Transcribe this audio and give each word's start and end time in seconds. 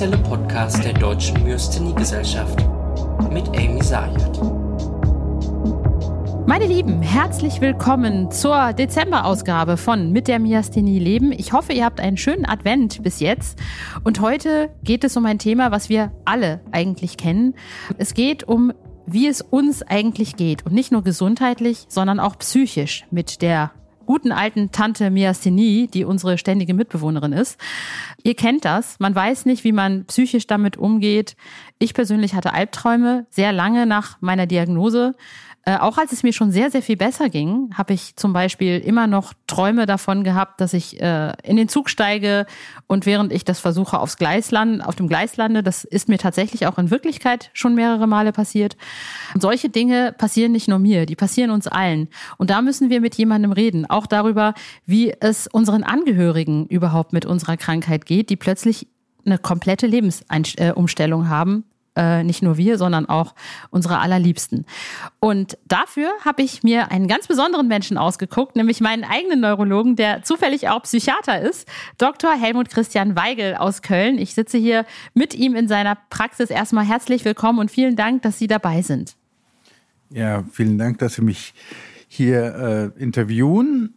offizielle 0.00 0.22
Podcast 0.22 0.82
der 0.82 0.94
Deutschen 0.94 1.44
Myasthenie-Gesellschaft 1.44 2.58
mit 3.30 3.46
Amy 3.48 3.82
Sayed. 3.82 4.40
Meine 6.46 6.64
Lieben, 6.64 7.02
herzlich 7.02 7.60
willkommen 7.60 8.30
zur 8.30 8.72
Dezemberausgabe 8.72 9.76
von 9.76 10.10
Mit 10.10 10.26
der 10.26 10.38
Myasthenie 10.38 10.98
leben. 10.98 11.32
Ich 11.32 11.52
hoffe, 11.52 11.74
ihr 11.74 11.84
habt 11.84 12.00
einen 12.00 12.16
schönen 12.16 12.46
Advent 12.46 13.02
bis 13.02 13.20
jetzt. 13.20 13.58
Und 14.02 14.22
heute 14.22 14.70
geht 14.82 15.04
es 15.04 15.18
um 15.18 15.26
ein 15.26 15.38
Thema, 15.38 15.70
was 15.70 15.90
wir 15.90 16.12
alle 16.24 16.62
eigentlich 16.72 17.18
kennen. 17.18 17.54
Es 17.98 18.14
geht 18.14 18.44
um 18.44 18.72
wie 19.04 19.26
es 19.26 19.42
uns 19.42 19.82
eigentlich 19.82 20.36
geht 20.36 20.64
und 20.64 20.72
nicht 20.72 20.92
nur 20.92 21.02
gesundheitlich, 21.02 21.84
sondern 21.88 22.20
auch 22.20 22.38
psychisch 22.38 23.04
mit 23.10 23.42
der 23.42 23.72
guten 24.10 24.32
alten 24.32 24.72
Tante 24.72 25.08
Myasthenie, 25.08 25.86
die 25.86 26.04
unsere 26.04 26.36
ständige 26.36 26.74
Mitbewohnerin 26.74 27.32
ist. 27.32 27.60
Ihr 28.24 28.34
kennt 28.34 28.64
das. 28.64 28.98
Man 28.98 29.14
weiß 29.14 29.46
nicht, 29.46 29.62
wie 29.62 29.70
man 29.70 30.04
psychisch 30.06 30.48
damit 30.48 30.76
umgeht. 30.76 31.36
Ich 31.78 31.94
persönlich 31.94 32.34
hatte 32.34 32.52
Albträume 32.52 33.26
sehr 33.30 33.52
lange 33.52 33.86
nach 33.86 34.20
meiner 34.20 34.46
Diagnose. 34.46 35.14
Äh, 35.66 35.76
auch 35.76 35.98
als 35.98 36.12
es 36.12 36.22
mir 36.22 36.32
schon 36.32 36.50
sehr, 36.50 36.70
sehr 36.70 36.80
viel 36.80 36.96
besser 36.96 37.28
ging, 37.28 37.70
habe 37.74 37.92
ich 37.92 38.16
zum 38.16 38.32
Beispiel 38.32 38.78
immer 38.78 39.06
noch 39.06 39.34
Träume 39.46 39.84
davon 39.84 40.24
gehabt, 40.24 40.60
dass 40.62 40.72
ich 40.72 40.98
äh, 41.02 41.34
in 41.42 41.56
den 41.56 41.68
Zug 41.68 41.90
steige 41.90 42.46
und 42.86 43.04
während 43.04 43.30
ich 43.30 43.44
das 43.44 43.60
versuche 43.60 43.98
aufs 43.98 44.16
Gleis 44.16 44.50
landen, 44.50 44.80
auf 44.80 44.96
dem 44.96 45.06
Gleis 45.06 45.36
lande, 45.36 45.62
das 45.62 45.84
ist 45.84 46.08
mir 46.08 46.16
tatsächlich 46.16 46.66
auch 46.66 46.78
in 46.78 46.90
Wirklichkeit 46.90 47.50
schon 47.52 47.74
mehrere 47.74 48.06
Male 48.06 48.32
passiert. 48.32 48.78
Und 49.34 49.42
solche 49.42 49.68
Dinge 49.68 50.14
passieren 50.16 50.52
nicht 50.52 50.66
nur 50.66 50.78
mir, 50.78 51.04
die 51.04 51.16
passieren 51.16 51.50
uns 51.50 51.68
allen. 51.68 52.08
Und 52.38 52.48
da 52.48 52.62
müssen 52.62 52.88
wir 52.88 53.02
mit 53.02 53.16
jemandem 53.16 53.52
reden, 53.52 53.84
auch 53.84 54.06
darüber, 54.06 54.54
wie 54.86 55.12
es 55.20 55.46
unseren 55.46 55.82
Angehörigen 55.82 56.66
überhaupt 56.68 57.12
mit 57.12 57.26
unserer 57.26 57.58
Krankheit 57.58 58.06
geht, 58.06 58.30
die 58.30 58.36
plötzlich 58.36 58.88
eine 59.26 59.36
komplette 59.36 59.86
Lebensumstellung 59.86 61.28
haben 61.28 61.64
äh, 62.00 62.24
nicht 62.24 62.42
nur 62.42 62.56
wir, 62.56 62.78
sondern 62.78 63.06
auch 63.06 63.34
unsere 63.68 63.98
allerliebsten. 63.98 64.64
Und 65.18 65.58
dafür 65.68 66.10
habe 66.24 66.42
ich 66.42 66.62
mir 66.62 66.90
einen 66.90 67.08
ganz 67.08 67.26
besonderen 67.26 67.68
Menschen 67.68 67.98
ausgeguckt, 67.98 68.56
nämlich 68.56 68.80
meinen 68.80 69.04
eigenen 69.04 69.40
Neurologen, 69.40 69.96
der 69.96 70.22
zufällig 70.22 70.68
auch 70.70 70.82
Psychiater 70.82 71.40
ist, 71.42 71.68
Dr. 71.98 72.32
Helmut 72.32 72.70
Christian 72.70 73.16
Weigel 73.16 73.54
aus 73.54 73.82
Köln. 73.82 74.18
Ich 74.18 74.34
sitze 74.34 74.56
hier 74.56 74.86
mit 75.12 75.34
ihm 75.34 75.54
in 75.54 75.68
seiner 75.68 75.98
Praxis. 76.08 76.48
Erstmal 76.48 76.86
herzlich 76.86 77.24
willkommen 77.26 77.58
und 77.58 77.70
vielen 77.70 77.96
Dank, 77.96 78.22
dass 78.22 78.38
Sie 78.38 78.46
dabei 78.46 78.80
sind. 78.80 79.14
Ja, 80.08 80.44
vielen 80.50 80.78
Dank, 80.78 80.98
dass 80.98 81.14
Sie 81.14 81.22
mich 81.22 81.52
hier 82.08 82.92
äh, 82.96 83.02
interviewen. 83.02 83.94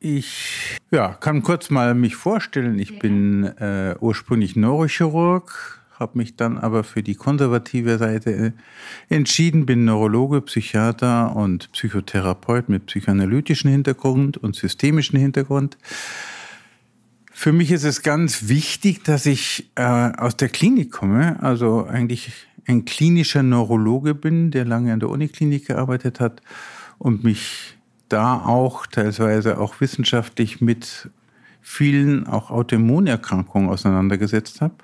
Ich 0.00 0.78
ja, 0.90 1.08
kann 1.12 1.42
kurz 1.42 1.70
mal 1.70 1.94
mich 1.94 2.16
vorstellen. 2.16 2.78
Ich 2.78 2.98
bin 2.98 3.44
äh, 3.44 3.94
ursprünglich 4.00 4.56
Neurochirurg, 4.56 5.81
habe 6.02 6.18
mich 6.18 6.36
dann 6.36 6.58
aber 6.58 6.84
für 6.84 7.02
die 7.02 7.14
konservative 7.14 7.96
Seite 7.96 8.30
äh, 8.30 8.52
entschieden, 9.08 9.64
bin 9.64 9.84
Neurologe, 9.86 10.42
Psychiater 10.42 11.34
und 11.34 11.72
Psychotherapeut 11.72 12.68
mit 12.68 12.86
psychoanalytischen 12.86 13.70
Hintergrund 13.70 14.36
und 14.36 14.54
systemischen 14.54 15.18
Hintergrund. 15.18 15.78
Für 17.32 17.52
mich 17.52 17.70
ist 17.70 17.84
es 17.84 18.02
ganz 18.02 18.48
wichtig, 18.48 19.04
dass 19.04 19.24
ich 19.26 19.70
äh, 19.76 19.82
aus 19.82 20.36
der 20.36 20.48
Klinik 20.48 20.92
komme, 20.92 21.42
also 21.42 21.86
eigentlich 21.86 22.32
ein 22.66 22.84
klinischer 22.84 23.42
Neurologe 23.42 24.14
bin, 24.14 24.50
der 24.50 24.64
lange 24.64 24.92
an 24.92 25.00
der 25.00 25.08
Uniklinik 25.08 25.66
gearbeitet 25.66 26.20
hat 26.20 26.42
und 26.98 27.24
mich 27.24 27.76
da 28.08 28.36
auch 28.36 28.86
teilweise 28.86 29.58
auch 29.58 29.80
wissenschaftlich 29.80 30.60
mit 30.60 31.10
vielen 31.60 32.26
auch 32.26 32.50
Autoimmunerkrankungen 32.50 33.70
auseinandergesetzt 33.70 34.60
habe 34.60 34.74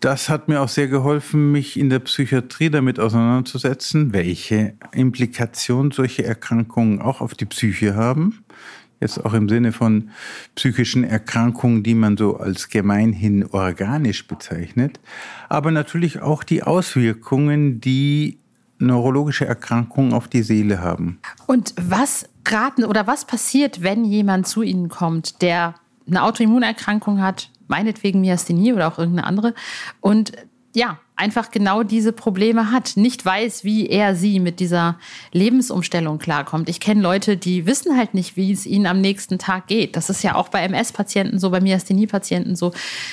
das 0.00 0.28
hat 0.28 0.48
mir 0.48 0.60
auch 0.60 0.68
sehr 0.68 0.88
geholfen, 0.88 1.50
mich 1.52 1.78
in 1.78 1.90
der 1.90 1.98
Psychiatrie 1.98 2.70
damit 2.70 3.00
auseinanderzusetzen, 3.00 4.12
welche 4.12 4.74
Implikationen 4.92 5.90
solche 5.90 6.24
Erkrankungen 6.24 7.00
auch 7.00 7.20
auf 7.20 7.34
die 7.34 7.46
Psyche 7.46 7.96
haben. 7.96 8.44
Jetzt 9.00 9.24
auch 9.24 9.32
im 9.32 9.48
Sinne 9.48 9.72
von 9.72 10.10
psychischen 10.56 11.04
Erkrankungen, 11.04 11.82
die 11.82 11.94
man 11.94 12.16
so 12.16 12.36
als 12.36 12.68
gemeinhin 12.68 13.46
organisch 13.46 14.26
bezeichnet. 14.26 14.98
Aber 15.48 15.70
natürlich 15.70 16.20
auch 16.20 16.42
die 16.42 16.64
Auswirkungen, 16.64 17.80
die 17.80 18.38
neurologische 18.78 19.46
Erkrankungen 19.46 20.12
auf 20.12 20.28
die 20.28 20.42
Seele 20.42 20.80
haben. 20.80 21.20
Und 21.46 21.74
was 21.80 22.28
raten 22.46 22.84
oder 22.84 23.06
was 23.06 23.24
passiert, 23.24 23.82
wenn 23.82 24.04
jemand 24.04 24.46
zu 24.48 24.62
Ihnen 24.62 24.88
kommt, 24.88 25.42
der 25.42 25.74
eine 26.06 26.22
Autoimmunerkrankung 26.22 27.20
hat, 27.20 27.50
meinetwegen 27.68 28.20
Myasthenie 28.20 28.72
oder 28.72 28.88
auch 28.88 28.98
irgendeine 28.98 29.26
andere. 29.26 29.54
Und 30.00 30.32
ja, 30.74 30.98
einfach 31.16 31.50
genau 31.50 31.82
diese 31.82 32.12
Probleme 32.12 32.70
hat, 32.70 32.92
nicht 32.96 33.24
weiß, 33.24 33.64
wie 33.64 33.88
er 33.88 34.14
sie 34.14 34.38
mit 34.38 34.60
dieser 34.60 34.98
Lebensumstellung 35.32 36.18
klarkommt. 36.18 36.68
Ich 36.68 36.78
kenne 36.78 37.02
Leute, 37.02 37.36
die 37.36 37.66
wissen 37.66 37.96
halt 37.96 38.14
nicht, 38.14 38.36
wie 38.36 38.52
es 38.52 38.66
ihnen 38.66 38.86
am 38.86 39.00
nächsten 39.00 39.38
Tag 39.38 39.66
geht. 39.66 39.96
Das 39.96 40.10
ist 40.10 40.22
ja 40.22 40.34
auch 40.34 40.48
bei 40.48 40.60
MS-Patienten 40.62 41.38
so, 41.38 41.50
bei 41.50 41.60
Myasthenie-Patienten 41.60 42.54
so. 42.54 42.72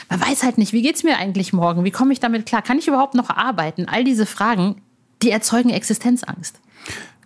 Man 0.10 0.22
weiß 0.22 0.44
halt 0.44 0.58
nicht, 0.58 0.74
wie 0.74 0.82
geht 0.82 0.98
es 0.98 1.04
mir 1.04 1.18
eigentlich 1.18 1.54
morgen? 1.54 1.84
Wie 1.84 1.92
komme 1.92 2.14
ich 2.14 2.20
damit 2.20 2.46
klar? 2.46 2.62
Kann 2.62 2.78
ich 2.78 2.88
überhaupt 2.88 3.16
noch 3.16 3.30
arbeiten? 3.30 3.88
All 3.88 4.04
diese 4.04 4.26
Fragen, 4.26 4.82
die 5.24 5.32
erzeugen 5.32 5.70
Existenzangst. 5.70 6.60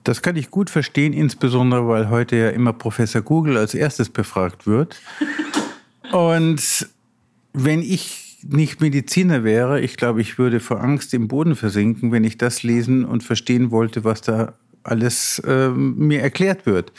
Das 0.05 0.21
kann 0.21 0.37
ich 0.37 0.49
gut 0.49 0.69
verstehen, 0.69 1.11
insbesondere 1.11 1.87
weil 1.87 2.09
heute 2.09 2.37
ja 2.37 2.49
immer 2.49 2.71
Professor 2.71 3.21
Google 3.21 3.57
als 3.57 3.73
erstes 3.73 4.09
befragt 4.09 4.65
wird. 4.65 5.01
Und 6.11 6.87
wenn 7.65 7.81
ich 7.81 8.37
nicht 8.47 8.81
Mediziner 8.81 9.43
wäre, 9.43 9.81
ich 9.81 9.97
glaube, 9.97 10.21
ich 10.21 10.37
würde 10.37 10.59
vor 10.59 10.81
Angst 10.81 11.13
im 11.13 11.27
Boden 11.27 11.55
versinken, 11.55 12.11
wenn 12.11 12.23
ich 12.23 12.37
das 12.37 12.63
lesen 12.63 13.03
und 13.05 13.23
verstehen 13.23 13.71
wollte, 13.71 14.03
was 14.03 14.21
da 14.21 14.53
alles 14.83 15.39
äh, 15.39 15.69
mir 15.69 16.21
erklärt 16.21 16.65
wird. 16.65 16.91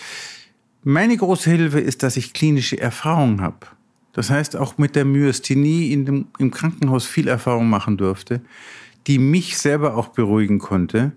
Meine 0.83 1.17
große 1.17 1.51
Hilfe 1.51 1.81
ist, 1.81 2.03
dass 2.03 2.17
ich 2.17 2.33
klinische 2.33 2.79
Erfahrung 2.79 3.41
habe. 3.41 3.67
Das 4.13 4.31
heißt, 4.31 4.57
auch 4.57 4.77
mit 4.77 4.97
der 4.97 5.05
Myasthenie 5.05 5.93
in 5.93 6.05
dem, 6.05 6.27
im 6.39 6.51
Krankenhaus 6.51 7.07
viel 7.07 7.29
Erfahrung 7.29 7.69
machen 7.69 7.97
durfte, 7.97 8.41
die 9.07 9.19
mich 9.19 9.57
selber 9.57 9.97
auch 9.97 10.09
beruhigen 10.09 10.59
konnte, 10.59 11.13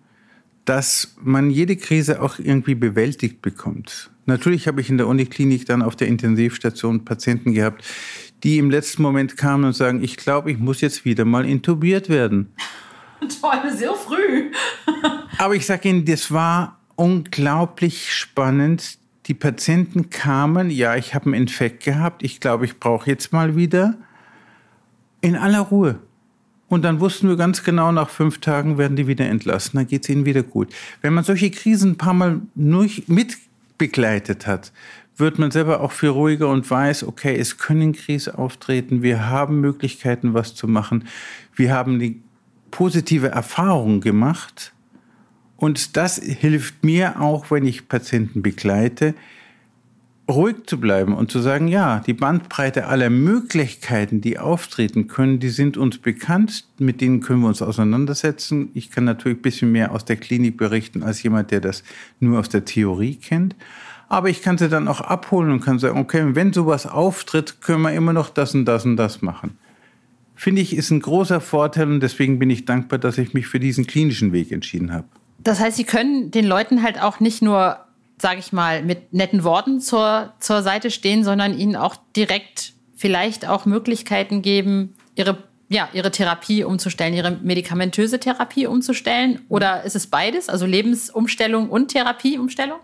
dass 0.65 1.15
man 1.21 1.49
jede 1.49 1.75
Krise 1.75 2.21
auch 2.21 2.39
irgendwie 2.39 2.75
bewältigt 2.75 3.41
bekommt. 3.41 4.11
Natürlich 4.25 4.67
habe 4.67 4.79
ich 4.79 4.89
in 4.89 4.97
der 4.97 5.07
Uniklinik 5.07 5.65
dann 5.65 5.81
auf 5.81 5.95
der 5.95 6.07
Intensivstation 6.07 7.03
Patienten 7.03 7.53
gehabt, 7.53 7.83
die 8.43 8.57
im 8.57 8.69
letzten 8.69 9.01
Moment 9.01 9.37
kamen 9.37 9.65
und 9.65 9.73
sagen, 9.73 10.03
ich 10.03 10.17
glaube, 10.17 10.51
ich 10.51 10.59
muss 10.59 10.81
jetzt 10.81 11.05
wieder 11.05 11.25
mal 11.25 11.45
intubiert 11.45 12.09
werden. 12.09 12.53
Toll, 13.41 13.71
sehr 13.71 13.93
früh. 13.93 14.51
Aber 15.37 15.55
ich 15.55 15.65
sage 15.65 15.89
Ihnen, 15.89 16.05
das 16.05 16.31
war 16.31 16.79
unglaublich 16.95 18.13
spannend. 18.13 18.97
Die 19.27 19.33
Patienten 19.33 20.09
kamen, 20.09 20.69
ja, 20.69 20.95
ich 20.95 21.15
habe 21.15 21.27
einen 21.27 21.35
Infekt 21.35 21.83
gehabt, 21.83 22.23
ich 22.23 22.41
glaube, 22.41 22.65
ich 22.65 22.79
brauche 22.79 23.09
jetzt 23.09 23.31
mal 23.31 23.55
wieder 23.55 23.95
in 25.21 25.37
aller 25.37 25.61
Ruhe. 25.61 25.99
Und 26.67 26.81
dann 26.83 26.99
wussten 26.99 27.29
wir 27.29 27.37
ganz 27.37 27.63
genau, 27.63 27.91
nach 27.91 28.09
fünf 28.09 28.39
Tagen 28.39 28.77
werden 28.77 28.97
die 28.97 29.07
wieder 29.07 29.25
entlassen, 29.25 29.77
dann 29.77 29.87
geht 29.87 30.03
es 30.03 30.09
ihnen 30.09 30.25
wieder 30.25 30.43
gut. 30.43 30.73
Wenn 31.01 31.13
man 31.13 31.23
solche 31.23 31.51
Krisen 31.51 31.91
ein 31.91 31.97
paar 31.97 32.13
Mal 32.13 32.41
nur 32.55 32.89
mitbegleitet 33.07 34.47
hat, 34.47 34.73
wird 35.15 35.39
man 35.39 35.51
selber 35.51 35.81
auch 35.81 35.91
viel 35.91 36.09
ruhiger 36.09 36.49
und 36.49 36.69
weiß, 36.69 37.03
okay, 37.03 37.35
es 37.35 37.57
können 37.57 37.93
Krisen 37.93 38.35
auftreten, 38.35 39.01
wir 39.01 39.29
haben 39.29 39.61
Möglichkeiten, 39.61 40.33
was 40.33 40.55
zu 40.55 40.67
machen, 40.67 41.07
wir 41.55 41.73
haben 41.73 41.99
die 41.99 42.21
positive 42.71 43.27
Erfahrung 43.27 44.01
gemacht 44.01 44.73
und 45.57 45.95
das 45.95 46.17
hilft 46.17 46.83
mir 46.83 47.21
auch, 47.21 47.51
wenn 47.51 47.65
ich 47.65 47.87
Patienten 47.87 48.41
begleite, 48.41 49.13
ruhig 50.29 50.55
zu 50.65 50.79
bleiben 50.79 51.13
und 51.13 51.31
zu 51.31 51.39
sagen, 51.39 51.67
ja, 51.67 51.99
die 51.99 52.13
Bandbreite 52.13 52.87
aller 52.87 53.09
Möglichkeiten, 53.09 54.21
die 54.21 54.39
auftreten 54.39 55.07
können, 55.07 55.39
die 55.39 55.49
sind 55.49 55.77
uns 55.77 55.97
bekannt, 55.97 56.65
mit 56.79 57.01
denen 57.01 57.19
können 57.19 57.41
wir 57.41 57.49
uns 57.49 57.61
auseinandersetzen. 57.61 58.71
Ich 58.73 58.89
kann 58.89 59.03
natürlich 59.03 59.39
ein 59.39 59.41
bisschen 59.41 59.71
mehr 59.71 59.91
aus 59.91 60.05
der 60.05 60.15
Klinik 60.15 60.57
berichten 60.57 61.03
als 61.03 61.21
jemand, 61.23 61.51
der 61.51 61.59
das 61.59 61.83
nur 62.19 62.39
aus 62.39 62.49
der 62.49 62.63
Theorie 62.65 63.15
kennt. 63.15 63.55
Aber 64.13 64.29
ich 64.29 64.43
kann 64.43 64.59
sie 64.59 64.69
dann 64.69 64.87
auch 64.87 65.01
abholen 65.01 65.49
und 65.49 65.61
kann 65.61 65.79
sagen, 65.79 65.99
okay, 65.99 66.35
wenn 66.35 66.53
sowas 66.53 66.85
auftritt, 66.85 67.61
können 67.61 67.81
wir 67.81 67.93
immer 67.93 68.13
noch 68.13 68.29
das 68.29 68.53
und 68.53 68.65
das 68.65 68.85
und 68.85 68.95
das 68.95 69.23
machen. 69.23 69.57
Finde 70.35 70.61
ich, 70.61 70.75
ist 70.75 70.91
ein 70.91 70.99
großer 70.99 71.41
Vorteil 71.41 71.87
und 71.87 71.99
deswegen 71.99 72.37
bin 72.37 72.51
ich 72.51 72.65
dankbar, 72.65 72.99
dass 72.99 73.17
ich 73.17 73.33
mich 73.33 73.47
für 73.47 73.59
diesen 73.59 73.87
klinischen 73.87 74.31
Weg 74.31 74.51
entschieden 74.51 74.93
habe. 74.93 75.07
Das 75.39 75.59
heißt, 75.59 75.77
Sie 75.77 75.83
können 75.83 76.29
den 76.29 76.45
Leuten 76.45 76.83
halt 76.83 77.01
auch 77.01 77.19
nicht 77.21 77.41
nur, 77.41 77.79
sage 78.19 78.37
ich 78.37 78.53
mal, 78.53 78.83
mit 78.83 79.13
netten 79.13 79.43
Worten 79.43 79.79
zur, 79.79 80.33
zur 80.39 80.61
Seite 80.61 80.91
stehen, 80.91 81.23
sondern 81.23 81.57
ihnen 81.57 81.75
auch 81.75 81.95
direkt 82.15 82.73
vielleicht 82.95 83.47
auch 83.47 83.65
Möglichkeiten 83.65 84.43
geben, 84.43 84.93
ihre 85.15 85.39
ja, 85.69 85.89
ihre 85.91 86.11
Therapie 86.11 86.63
umzustellen, 86.63 87.15
ihre 87.15 87.31
medikamentöse 87.41 88.19
Therapie 88.19 88.67
umzustellen? 88.67 89.41
Oder 89.49 89.81
ist 89.85 89.95
es 89.95 90.05
beides, 90.05 90.49
also 90.49 90.67
Lebensumstellung 90.67 91.67
und 91.67 91.87
Therapieumstellung? 91.87 92.77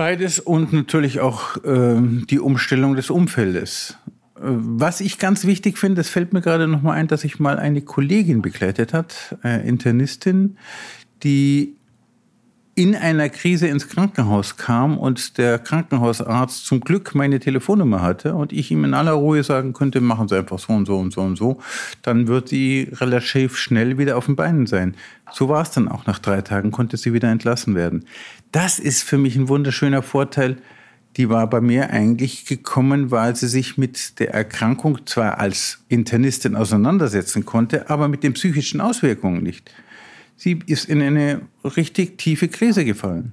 Beides 0.00 0.40
und 0.40 0.72
natürlich 0.72 1.20
auch 1.20 1.62
äh, 1.62 2.00
die 2.00 2.40
Umstellung 2.40 2.96
des 2.96 3.10
Umfeldes. 3.10 3.98
was 4.34 5.02
ich 5.02 5.18
ganz 5.18 5.44
wichtig 5.44 5.76
finde, 5.76 6.00
es 6.00 6.08
fällt 6.08 6.32
mir 6.32 6.40
gerade 6.40 6.66
noch 6.68 6.80
mal 6.80 6.94
ein, 6.94 7.06
dass 7.06 7.22
ich 7.22 7.38
mal 7.38 7.58
eine 7.58 7.82
Kollegin 7.82 8.40
begleitet 8.40 8.94
hat, 8.94 9.36
äh, 9.44 9.68
Internistin, 9.68 10.56
die 11.22 11.76
in 12.80 12.96
einer 12.96 13.28
Krise 13.28 13.66
ins 13.68 13.88
Krankenhaus 13.88 14.56
kam 14.56 14.96
und 14.96 15.36
der 15.36 15.58
Krankenhausarzt 15.58 16.64
zum 16.64 16.80
Glück 16.80 17.14
meine 17.14 17.38
Telefonnummer 17.38 18.00
hatte 18.00 18.34
und 18.34 18.54
ich 18.54 18.70
ihm 18.70 18.84
in 18.84 18.94
aller 18.94 19.12
Ruhe 19.12 19.44
sagen 19.44 19.74
könnte, 19.74 20.00
machen 20.00 20.28
Sie 20.28 20.38
einfach 20.38 20.58
so 20.58 20.72
und 20.72 20.86
so 20.86 20.96
und 20.96 21.12
so 21.12 21.20
und 21.20 21.36
so, 21.36 21.60
dann 22.00 22.26
wird 22.26 22.48
sie 22.48 22.88
relativ 22.92 23.58
schnell 23.58 23.98
wieder 23.98 24.16
auf 24.16 24.24
den 24.24 24.34
Beinen 24.34 24.66
sein. 24.66 24.94
So 25.30 25.50
war 25.50 25.60
es 25.60 25.72
dann 25.72 25.88
auch. 25.88 26.06
Nach 26.06 26.18
drei 26.18 26.40
Tagen 26.40 26.70
konnte 26.70 26.96
sie 26.96 27.12
wieder 27.12 27.30
entlassen 27.30 27.74
werden. 27.74 28.06
Das 28.50 28.78
ist 28.78 29.02
für 29.02 29.18
mich 29.18 29.36
ein 29.36 29.50
wunderschöner 29.50 30.00
Vorteil. 30.00 30.56
Die 31.18 31.28
war 31.28 31.50
bei 31.50 31.60
mir 31.60 31.90
eigentlich 31.90 32.46
gekommen, 32.46 33.10
weil 33.10 33.36
sie 33.36 33.48
sich 33.48 33.76
mit 33.76 34.18
der 34.20 34.32
Erkrankung 34.32 35.04
zwar 35.04 35.38
als 35.38 35.84
Internistin 35.88 36.56
auseinandersetzen 36.56 37.44
konnte, 37.44 37.90
aber 37.90 38.08
mit 38.08 38.22
den 38.22 38.32
psychischen 38.32 38.80
Auswirkungen 38.80 39.42
nicht 39.42 39.70
sie 40.40 40.58
ist 40.66 40.88
in 40.88 41.02
eine 41.02 41.42
richtig 41.76 42.16
tiefe 42.16 42.48
Krise 42.48 42.86
gefallen. 42.86 43.32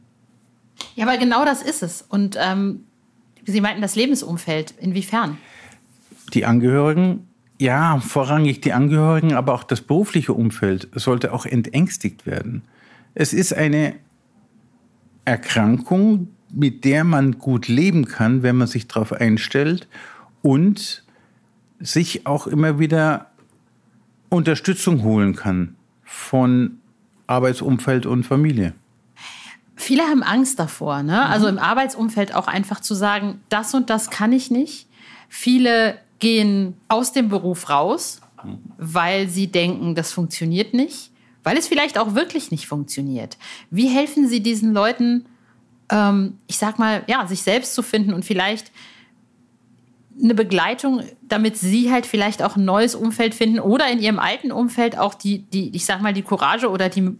Ja, 0.96 1.08
aber 1.08 1.18
genau 1.18 1.46
das 1.46 1.62
ist 1.62 1.82
es. 1.82 2.04
Und 2.08 2.38
ähm, 2.40 2.82
Sie 3.48 3.62
meinten 3.62 3.82
das 3.82 3.96
Lebensumfeld. 3.96 4.74
Inwiefern? 4.78 5.38
Die 6.34 6.46
Angehörigen, 6.46 7.28
ja, 7.58 8.00
vorrangig 8.00 8.60
die 8.60 8.74
Angehörigen, 8.74 9.34
aber 9.34 9.54
auch 9.54 9.64
das 9.64 9.80
berufliche 9.80 10.34
Umfeld 10.34 10.90
sollte 10.94 11.32
auch 11.32 11.46
entängstigt 11.46 12.26
werden. 12.26 12.64
Es 13.16 13.32
ist 13.32 13.54
eine 13.54 13.96
Erkrankung, 15.24 16.28
mit 16.52 16.84
der 16.84 17.06
man 17.06 17.40
gut 17.40 17.70
leben 17.70 18.06
kann, 18.06 18.44
wenn 18.44 18.58
man 18.58 18.68
sich 18.68 18.88
darauf 18.88 19.14
einstellt 19.14 19.88
und 20.42 21.06
sich 21.80 22.28
auch 22.28 22.48
immer 22.48 22.80
wieder 22.80 23.32
Unterstützung 24.28 25.04
holen 25.04 25.36
kann 25.38 25.76
von 26.04 26.80
Arbeitsumfeld 27.28 28.06
und 28.06 28.24
Familie. 28.24 28.74
Viele 29.76 30.04
haben 30.04 30.24
Angst 30.24 30.60
davor, 30.60 31.04
ne? 31.04 31.14
Mhm. 31.14 31.32
also 31.32 31.48
im 31.48 31.60
Arbeitsumfeld 31.60 32.34
auch 32.34 32.48
einfach 32.48 32.80
zu 32.80 32.96
sagen, 32.96 33.42
das 33.50 33.74
und 33.74 33.90
das 33.90 34.10
kann 34.10 34.34
ich 34.34 34.50
nicht. 34.50 34.88
Viele 35.30 36.00
gehen 36.20 36.76
aus 36.88 37.12
dem 37.12 37.30
Beruf 37.30 37.70
raus, 37.70 38.22
mhm. 38.44 38.58
weil 38.78 39.30
sie 39.30 39.48
denken, 39.48 39.94
das 39.94 40.12
funktioniert 40.12 40.74
nicht, 40.74 41.12
weil 41.44 41.58
es 41.58 41.68
vielleicht 41.68 42.00
auch 42.00 42.16
wirklich 42.16 42.50
nicht 42.50 42.68
funktioniert. 42.68 43.38
Wie 43.70 43.88
helfen 43.88 44.28
Sie 44.28 44.42
diesen 44.42 44.74
Leuten, 44.74 45.26
ähm, 45.90 46.40
ich 46.48 46.58
sag 46.58 46.80
mal, 46.80 47.04
ja, 47.08 47.28
sich 47.28 47.44
selbst 47.44 47.76
zu 47.76 47.84
finden 47.84 48.14
und 48.14 48.26
vielleicht 48.26 48.72
eine 50.22 50.36
Begleitung, 50.36 51.04
damit 51.22 51.58
sie 51.58 51.92
halt 51.92 52.06
vielleicht 52.06 52.42
auch 52.42 52.56
ein 52.56 52.66
neues 52.66 52.96
Umfeld 52.96 53.36
finden 53.36 53.60
oder 53.60 53.90
in 53.90 54.00
ihrem 54.00 54.20
alten 54.20 54.52
Umfeld 54.52 54.98
auch 54.98 55.14
die, 55.14 55.44
die, 55.44 55.76
ich 55.76 55.86
sag 55.86 56.02
mal, 56.02 56.14
die 56.14 56.24
Courage 56.24 56.70
oder 56.70 56.90
die 56.90 57.12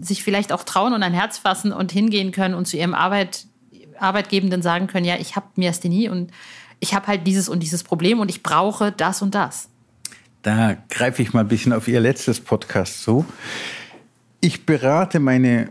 sich 0.00 0.22
vielleicht 0.22 0.52
auch 0.52 0.62
trauen 0.62 0.92
und 0.92 1.02
ein 1.02 1.12
Herz 1.12 1.38
fassen 1.38 1.72
und 1.72 1.92
hingehen 1.92 2.32
können 2.32 2.54
und 2.54 2.66
zu 2.66 2.76
ihrem 2.76 2.94
Arbeit, 2.94 3.46
Arbeitgebenden 3.98 4.62
sagen 4.62 4.86
können, 4.86 5.04
ja, 5.04 5.16
ich 5.16 5.36
habe 5.36 5.46
Myasthenie 5.56 6.08
und 6.08 6.30
ich 6.80 6.94
habe 6.94 7.06
halt 7.06 7.26
dieses 7.26 7.48
und 7.48 7.60
dieses 7.60 7.82
Problem 7.82 8.20
und 8.20 8.30
ich 8.30 8.42
brauche 8.42 8.92
das 8.92 9.22
und 9.22 9.34
das. 9.34 9.68
Da 10.42 10.76
greife 10.90 11.22
ich 11.22 11.32
mal 11.32 11.40
ein 11.40 11.48
bisschen 11.48 11.72
auf 11.72 11.88
Ihr 11.88 12.00
letztes 12.00 12.40
Podcast 12.40 13.02
zu. 13.02 13.24
Ich 14.40 14.64
berate 14.64 15.18
meine 15.18 15.70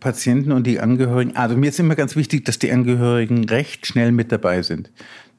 Patienten 0.00 0.52
und 0.52 0.66
die 0.66 0.80
Angehörigen. 0.80 1.36
Also 1.36 1.56
mir 1.56 1.68
ist 1.68 1.80
immer 1.80 1.96
ganz 1.96 2.16
wichtig, 2.16 2.44
dass 2.44 2.58
die 2.58 2.70
Angehörigen 2.70 3.44
recht 3.44 3.86
schnell 3.86 4.12
mit 4.12 4.32
dabei 4.32 4.62
sind 4.62 4.90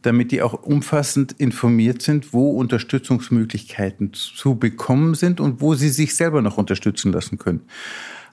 damit 0.01 0.31
die 0.31 0.41
auch 0.41 0.53
umfassend 0.53 1.33
informiert 1.33 2.01
sind, 2.01 2.33
wo 2.33 2.51
Unterstützungsmöglichkeiten 2.51 4.13
zu 4.13 4.55
bekommen 4.55 5.15
sind 5.15 5.39
und 5.39 5.61
wo 5.61 5.75
sie 5.75 5.89
sich 5.89 6.15
selber 6.15 6.41
noch 6.41 6.57
unterstützen 6.57 7.11
lassen 7.11 7.37
können. 7.37 7.61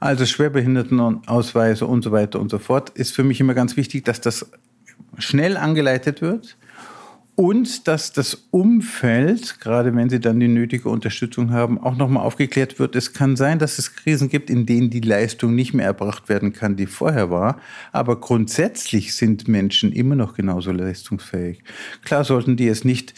Also 0.01 0.27
Schwerbehindertenausweise 0.27 1.87
und 1.87 2.03
so 2.03 2.13
weiter 2.13 2.41
und 2.41 2.51
so 2.51 2.59
fort 2.59 2.91
ist 2.91 3.13
für 3.13 3.25
mich 3.25 3.41
immer 3.41 3.55
ganz 3.55 3.77
wichtig, 3.77 4.05
dass 4.05 4.21
das 4.21 4.51
schnell 5.19 5.57
angeleitet 5.57 6.21
wird 6.21 6.57
und 7.37 7.89
dass 7.89 8.13
das 8.13 8.47
Umfeld, 8.51 9.59
gerade 9.61 9.95
wenn 9.95 10.09
sie 10.09 10.21
dann 10.21 10.39
die 10.39 10.49
nötige 10.49 10.89
Unterstützung 10.89 11.51
haben, 11.51 11.79
auch 11.79 11.97
nochmal 11.97 12.25
aufgeklärt 12.25 12.79
wird. 12.79 12.95
Es 12.95 13.13
kann 13.13 13.37
sein, 13.37 13.59
dass 13.59 13.79
es 13.79 13.97
Krisen 13.97 14.29
gibt, 14.29 14.51
in 14.51 14.67
denen 14.67 14.91
die 14.91 15.01
Leistung 15.01 15.55
nicht 15.55 15.75
mehr 15.75 15.87
erbracht 15.87 16.29
werden 16.29 16.53
kann, 16.53 16.77
die 16.77 16.87
vorher 16.87 17.31
war. 17.31 17.59
Aber 17.93 18.21
grundsätzlich 18.21 19.15
sind 19.15 19.49
Menschen 19.49 19.93
immer 19.93 20.15
noch 20.15 20.35
genauso 20.35 20.71
leistungsfähig. 20.71 21.63
Klar 22.05 22.25
sollten 22.25 22.57
die 22.57 22.69
es 22.69 22.85
nicht 22.85 23.15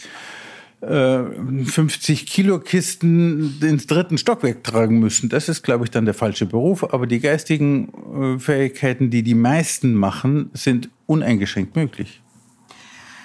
50 0.79 2.21
äh, 2.21 2.25
Kilo 2.25 2.59
Kisten 2.59 3.59
ins 3.61 3.87
dritten 3.87 4.17
Stockwerk 4.17 4.63
tragen 4.63 4.99
müssen. 4.99 5.27
Das 5.27 5.49
ist, 5.49 5.63
glaube 5.63 5.85
ich, 5.85 5.91
dann 5.91 6.05
der 6.05 6.13
falsche 6.13 6.45
Beruf. 6.45 6.93
Aber 6.93 7.07
die 7.07 7.19
geistigen 7.19 8.35
äh, 8.35 8.39
Fähigkeiten, 8.39 9.09
die 9.09 9.23
die 9.23 9.33
meisten 9.33 9.95
machen, 9.95 10.51
sind 10.53 10.89
uneingeschränkt 11.07 11.75
möglich. 11.75 12.21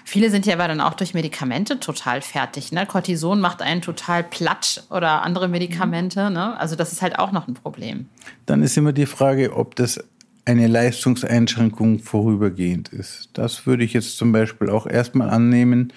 Viele 0.04 0.30
sind 0.30 0.46
ja 0.46 0.54
aber 0.54 0.68
dann 0.68 0.80
auch 0.80 0.94
durch 0.94 1.14
Medikamente 1.14 1.80
total 1.80 2.22
fertig. 2.22 2.72
Ne? 2.72 2.86
Cortison 2.86 3.40
macht 3.40 3.62
einen 3.62 3.82
total 3.82 4.24
platt 4.24 4.84
oder 4.90 5.22
andere 5.22 5.48
Medikamente. 5.48 6.30
Ne? 6.30 6.58
Also 6.58 6.76
das 6.76 6.92
ist 6.92 7.02
halt 7.02 7.18
auch 7.18 7.32
noch 7.32 7.48
ein 7.48 7.54
Problem. 7.54 8.06
Dann 8.46 8.62
ist 8.62 8.76
immer 8.76 8.92
die 8.92 9.06
Frage, 9.06 9.54
ob 9.54 9.76
das 9.76 10.02
eine 10.44 10.66
Leistungseinschränkung 10.66 12.00
vorübergehend 12.00 12.88
ist. 12.88 13.30
Das 13.34 13.64
würde 13.66 13.84
ich 13.84 13.92
jetzt 13.92 14.16
zum 14.16 14.32
Beispiel 14.32 14.70
auch 14.70 14.86
erstmal 14.86 15.30
annehmen. 15.30 15.92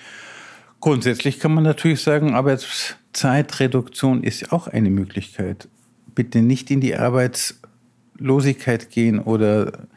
Grundsätzlich 0.81 1.39
kann 1.39 1.53
man 1.53 1.63
natürlich 1.63 2.01
sagen, 2.01 2.35
Arbeitszeitreduktion 2.35 4.23
ist 4.23 4.51
auch 4.51 4.67
eine 4.67 4.91
Möglichkeit. 4.91 5.67
Bitte 6.13 6.43
nicht 6.43 6.69
in 6.69 6.79
die 6.79 6.95
Arbeitslosigkeit 6.95 8.91
gehen 8.91 9.19
oder 9.19 9.87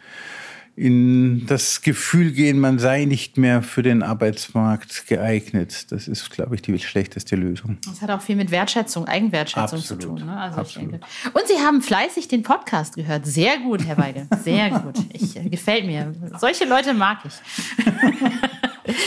in 0.78 1.46
das 1.46 1.82
Gefühl 1.82 2.30
gehen, 2.32 2.60
man 2.60 2.78
sei 2.78 3.04
nicht 3.04 3.36
mehr 3.36 3.62
für 3.62 3.82
den 3.82 4.02
Arbeitsmarkt 4.02 5.06
geeignet. 5.08 5.90
Das 5.90 6.06
ist, 6.06 6.30
glaube 6.30 6.54
ich, 6.54 6.62
die 6.62 6.78
schlechteste 6.78 7.34
Lösung. 7.34 7.78
Das 7.84 8.00
hat 8.00 8.10
auch 8.10 8.22
viel 8.22 8.36
mit 8.36 8.50
Wertschätzung, 8.50 9.06
Eigenwertschätzung 9.06 9.78
Absolut. 9.80 10.02
zu 10.02 10.08
tun. 10.08 10.26
Ne? 10.26 10.36
Also. 10.36 10.80
Und 10.80 11.46
Sie 11.46 11.58
haben 11.64 11.82
fleißig 11.82 12.28
den 12.28 12.42
Podcast 12.42 12.94
gehört. 12.94 13.26
Sehr 13.26 13.58
gut, 13.58 13.84
Herr 13.84 13.98
Weigel. 13.98 14.28
Sehr 14.44 14.70
gut. 14.70 14.96
Ich, 15.12 15.36
äh, 15.36 15.48
gefällt 15.48 15.84
mir. 15.84 16.14
Solche 16.38 16.64
Leute 16.64 16.94
mag 16.94 17.18
ich. 17.24 17.84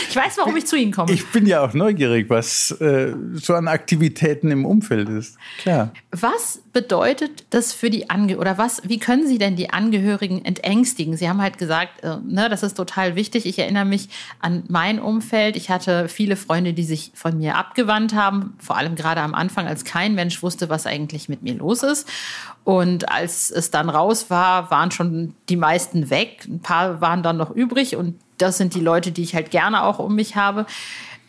Ich 0.08 0.16
weiß, 0.16 0.38
warum 0.38 0.56
ich 0.56 0.66
zu 0.66 0.76
Ihnen 0.76 0.92
komme. 0.92 1.12
Ich 1.12 1.26
bin 1.28 1.46
ja 1.46 1.64
auch 1.64 1.74
neugierig, 1.74 2.28
was 2.30 2.70
äh, 2.72 3.14
so 3.34 3.54
an 3.54 3.68
Aktivitäten 3.68 4.50
im 4.50 4.64
Umfeld 4.64 5.08
ist. 5.08 5.36
Klar. 5.58 5.92
Was 6.10 6.62
bedeutet 6.72 7.44
das 7.50 7.72
für 7.72 7.90
die 7.90 8.10
Angehörigen 8.10 8.40
oder 8.40 8.58
was, 8.58 8.82
wie 8.84 8.98
können 8.98 9.26
Sie 9.26 9.38
denn 9.38 9.56
die 9.56 9.70
Angehörigen 9.70 10.44
entängstigen? 10.44 11.16
Sie 11.16 11.28
haben 11.28 11.40
halt 11.40 11.58
gesagt, 11.58 12.02
äh, 12.02 12.16
ne, 12.24 12.48
das 12.48 12.62
ist 12.62 12.74
total 12.74 13.16
wichtig. 13.16 13.46
Ich 13.46 13.58
erinnere 13.58 13.84
mich 13.84 14.08
an 14.40 14.64
mein 14.68 14.98
Umfeld. 15.00 15.56
Ich 15.56 15.70
hatte 15.70 16.08
viele 16.08 16.36
Freunde, 16.36 16.72
die 16.72 16.84
sich 16.84 17.12
von 17.14 17.38
mir 17.38 17.56
abgewandt 17.56 18.14
haben, 18.14 18.54
vor 18.58 18.76
allem 18.76 18.94
gerade 18.94 19.20
am 19.20 19.34
Anfang, 19.34 19.66
als 19.66 19.84
kein 19.84 20.14
Mensch 20.14 20.42
wusste, 20.42 20.68
was 20.68 20.86
eigentlich 20.86 21.28
mit 21.28 21.42
mir 21.42 21.54
los 21.54 21.82
ist. 21.82 22.08
Und 22.64 23.08
als 23.10 23.50
es 23.50 23.70
dann 23.70 23.88
raus 23.88 24.30
war, 24.30 24.70
waren 24.70 24.90
schon 24.90 25.34
die 25.48 25.56
meisten 25.56 26.10
weg. 26.10 26.46
Ein 26.48 26.60
paar 26.60 27.00
waren 27.00 27.22
dann 27.22 27.36
noch 27.36 27.50
übrig 27.50 27.96
und 27.96 28.16
das 28.42 28.58
sind 28.58 28.74
die 28.74 28.80
Leute, 28.80 29.12
die 29.12 29.22
ich 29.22 29.34
halt 29.34 29.50
gerne 29.50 29.84
auch 29.84 29.98
um 29.98 30.14
mich 30.14 30.36
habe. 30.36 30.66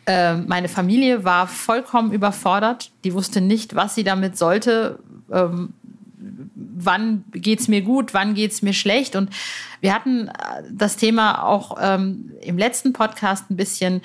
Äh, 0.05 0.35
meine 0.35 0.67
Familie 0.67 1.23
war 1.23 1.47
vollkommen 1.47 2.11
überfordert. 2.11 2.91
Die 3.03 3.13
wusste 3.13 3.39
nicht, 3.39 3.75
was 3.75 3.95
sie 3.95 4.03
damit 4.03 4.37
sollte. 4.37 4.99
Ähm, 5.31 5.73
wann 6.17 7.23
geht 7.31 7.59
es 7.59 7.67
mir 7.67 7.81
gut, 7.81 8.13
wann 8.13 8.33
geht 8.33 8.51
es 8.51 8.61
mir 8.61 8.73
schlecht. 8.73 9.15
Und 9.15 9.29
wir 9.79 9.93
hatten 9.93 10.27
äh, 10.27 10.31
das 10.71 10.97
Thema 10.97 11.43
auch 11.43 11.77
ähm, 11.79 12.31
im 12.41 12.57
letzten 12.57 12.93
Podcast 12.93 13.49
ein 13.49 13.55
bisschen, 13.55 14.01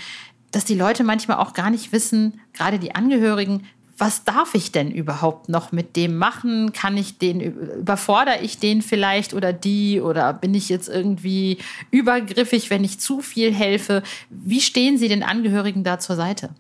dass 0.51 0.65
die 0.65 0.75
Leute 0.75 1.03
manchmal 1.03 1.39
auch 1.39 1.53
gar 1.53 1.71
nicht 1.71 1.93
wissen, 1.93 2.41
gerade 2.53 2.79
die 2.79 2.95
Angehörigen, 2.95 3.67
was 3.99 4.23
darf 4.23 4.55
ich 4.55 4.71
denn 4.71 4.93
überhaupt 4.93 5.49
noch 5.49 5.73
mit 5.73 5.97
dem 5.97 6.17
machen? 6.17 6.73
Kann 6.73 6.97
ich 6.97 7.19
den, 7.19 7.41
überfordere 7.41 8.41
ich 8.41 8.59
den 8.59 8.81
vielleicht 8.81 9.35
oder 9.35 9.53
die 9.53 10.01
oder 10.01 10.33
bin 10.33 10.55
ich 10.55 10.69
jetzt 10.69 10.89
irgendwie 10.89 11.59
übergriffig, 11.91 12.71
wenn 12.71 12.85
ich 12.85 13.01
zu 13.01 13.21
viel 13.21 13.53
helfe? 13.53 14.05
Wie 14.31 14.61
stehen 14.61 14.99
Sie 14.99 15.09
den 15.09 15.25
Angehörigen 15.25 15.83
da 15.83 15.99
zur 15.99 16.15
Seite? 16.15 16.51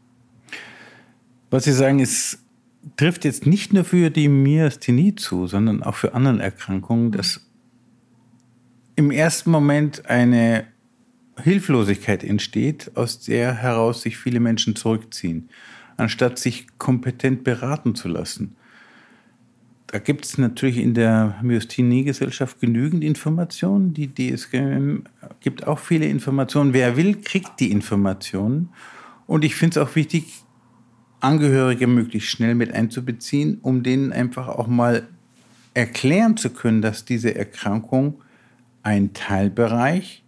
Was 1.50 1.64
Sie 1.64 1.72
sagen, 1.72 2.00
ist, 2.00 2.40
trifft 2.96 3.24
jetzt 3.24 3.46
nicht 3.46 3.72
nur 3.72 3.84
für 3.84 4.10
die 4.10 4.28
Myasthenie 4.28 5.14
zu, 5.14 5.46
sondern 5.46 5.84
auch 5.84 5.94
für 5.94 6.14
andere 6.14 6.42
Erkrankungen, 6.42 7.12
dass 7.12 7.40
im 8.96 9.12
ersten 9.12 9.52
Moment 9.52 10.06
eine 10.06 10.66
Hilflosigkeit 11.40 12.24
entsteht, 12.24 12.90
aus 12.96 13.20
der 13.20 13.54
heraus 13.54 14.02
sich 14.02 14.18
viele 14.18 14.40
Menschen 14.40 14.74
zurückziehen 14.74 15.48
anstatt 15.98 16.38
sich 16.38 16.66
kompetent 16.78 17.44
beraten 17.44 17.94
zu 17.94 18.08
lassen. 18.08 18.56
Da 19.88 19.98
gibt 19.98 20.26
es 20.26 20.36
natürlich 20.36 20.78
in 20.78 20.94
der 20.94 21.36
Myasthenie-Gesellschaft 21.42 22.60
genügend 22.60 23.02
Informationen. 23.02 23.94
Die 23.94 24.12
DSGM 24.14 25.04
gibt 25.40 25.66
auch 25.66 25.78
viele 25.78 26.06
Informationen. 26.06 26.74
Wer 26.74 26.96
will, 26.96 27.20
kriegt 27.20 27.58
die 27.58 27.70
Informationen. 27.70 28.70
Und 29.26 29.44
ich 29.44 29.54
finde 29.54 29.80
es 29.80 29.86
auch 29.86 29.94
wichtig, 29.94 30.44
Angehörige 31.20 31.88
möglichst 31.88 32.30
schnell 32.30 32.54
mit 32.54 32.72
einzubeziehen, 32.72 33.58
um 33.62 33.82
denen 33.82 34.12
einfach 34.12 34.46
auch 34.46 34.68
mal 34.68 35.08
erklären 35.74 36.36
zu 36.36 36.50
können, 36.50 36.80
dass 36.80 37.04
diese 37.04 37.34
Erkrankung 37.34 38.22
ein 38.84 39.14
Teilbereich 39.14 40.22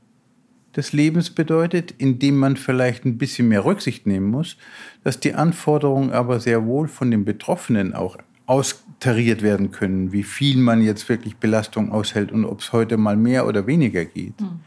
des 0.76 0.92
Lebens 0.92 1.30
bedeutet, 1.30 1.92
in 1.98 2.18
dem 2.18 2.36
man 2.36 2.56
vielleicht 2.56 3.04
ein 3.04 3.18
bisschen 3.18 3.48
mehr 3.48 3.64
Rücksicht 3.64 4.06
nehmen 4.06 4.30
muss, 4.30 4.56
dass 5.02 5.20
die 5.20 5.34
Anforderungen 5.34 6.12
aber 6.12 6.40
sehr 6.40 6.64
wohl 6.66 6.88
von 6.88 7.10
den 7.10 7.24
Betroffenen 7.24 7.94
auch 7.94 8.16
austariert 8.46 9.42
werden 9.42 9.70
können, 9.70 10.12
wie 10.12 10.24
viel 10.24 10.58
man 10.58 10.82
jetzt 10.82 11.08
wirklich 11.08 11.36
Belastung 11.36 11.92
aushält 11.92 12.32
und 12.32 12.44
ob 12.44 12.60
es 12.60 12.72
heute 12.72 12.96
mal 12.96 13.16
mehr 13.16 13.46
oder 13.46 13.66
weniger 13.66 14.04
geht. 14.04 14.40
Mhm. 14.40 14.60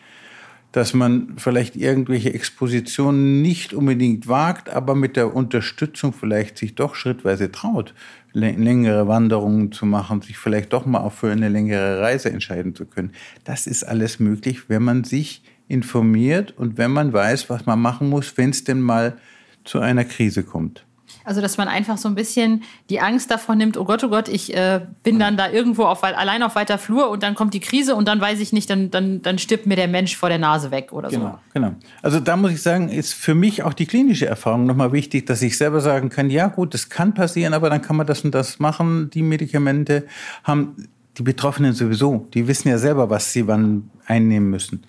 Dass 0.72 0.94
man 0.94 1.34
vielleicht 1.38 1.76
irgendwelche 1.76 2.34
Expositionen 2.34 3.42
nicht 3.42 3.74
unbedingt 3.74 4.28
wagt, 4.28 4.70
aber 4.70 4.96
mit 4.96 5.18
der 5.18 5.36
Unterstützung 5.36 6.14
vielleicht 6.14 6.58
sich 6.58 6.76
doch 6.76 6.96
schrittweise 6.96 7.52
traut, 7.52 7.94
längere 8.32 9.08
Wanderungen 9.08 9.72
zu 9.72 9.86
machen, 9.86 10.22
sich 10.22 10.38
vielleicht 10.38 10.74
doch 10.74 10.86
mal 10.86 11.02
auch 11.02 11.12
für 11.12 11.32
eine 11.32 11.50
längere 11.50 12.02
Reise 12.02 12.32
entscheiden 12.32 12.74
zu 12.74 12.86
können. 12.86 13.12
Das 13.44 13.68
ist 13.68 13.84
alles 13.84 14.20
möglich, 14.20 14.70
wenn 14.70 14.82
man 14.82 15.04
sich 15.04 15.44
informiert 15.74 16.54
und 16.58 16.78
wenn 16.78 16.92
man 16.92 17.12
weiß, 17.12 17.50
was 17.50 17.66
man 17.66 17.80
machen 17.80 18.10
muss, 18.10 18.38
wenn 18.38 18.52
es 18.52 18.64
denn 18.64 18.80
mal 18.80 19.18
zu 19.66 19.80
einer 19.80 20.06
Krise 20.06 20.44
kommt. 20.44 20.86
Also, 21.26 21.40
dass 21.40 21.58
man 21.58 21.68
einfach 21.68 21.98
so 21.98 22.10
ein 22.10 22.16
bisschen 22.16 22.64
die 22.90 23.00
Angst 23.00 23.32
davon 23.32 23.58
nimmt, 23.58 23.78
oh 23.78 23.86
Gott, 23.86 24.04
oh 24.04 24.10
Gott, 24.10 24.28
ich 24.28 24.56
äh, 24.56 24.82
bin 25.04 25.20
dann 25.20 25.38
da 25.38 25.50
irgendwo 25.50 25.84
auf, 25.84 26.04
allein 26.04 26.44
auf 26.44 26.56
weiter 26.56 26.78
Flur 26.78 27.10
und 27.10 27.24
dann 27.24 27.34
kommt 27.36 27.54
die 27.54 27.60
Krise 27.62 27.96
und 27.96 28.08
dann 28.08 28.20
weiß 28.20 28.40
ich 28.40 28.52
nicht, 28.52 28.70
dann, 28.70 28.92
dann, 28.92 29.22
dann 29.22 29.38
stirbt 29.38 29.66
mir 29.66 29.76
der 29.76 29.88
Mensch 29.88 30.18
vor 30.18 30.30
der 30.30 30.38
Nase 30.38 30.72
weg 30.72 30.92
oder 30.92 31.10
genau, 31.10 31.32
so. 31.32 31.40
Genau. 31.54 31.76
Also 32.02 32.20
da 32.20 32.36
muss 32.36 32.52
ich 32.52 32.62
sagen, 32.62 32.90
ist 32.90 33.14
für 33.14 33.36
mich 33.36 33.64
auch 33.64 33.74
die 33.74 33.86
klinische 33.86 34.26
Erfahrung 34.26 34.66
nochmal 34.66 34.92
wichtig, 34.92 35.26
dass 35.26 35.42
ich 35.42 35.58
selber 35.58 35.80
sagen 35.80 36.10
kann, 36.10 36.30
ja 36.30 36.48
gut, 36.48 36.74
das 36.74 36.90
kann 36.90 37.14
passieren, 37.14 37.54
aber 37.54 37.70
dann 37.70 37.82
kann 37.82 37.96
man 37.96 38.06
das 38.06 38.22
und 38.22 38.36
das 38.36 38.60
machen. 38.60 39.10
Die 39.12 39.22
Medikamente 39.22 40.06
haben 40.44 40.76
die 41.18 41.24
Betroffenen 41.24 41.74
sowieso, 41.74 42.28
die 42.34 42.48
wissen 42.48 42.68
ja 42.70 42.78
selber, 42.78 43.10
was 43.10 43.32
sie 43.32 43.48
wann 43.48 43.90
einnehmen 44.08 44.50
müssen. 44.50 44.84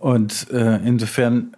Und 0.00 0.50
äh, 0.50 0.76
insofern 0.78 1.54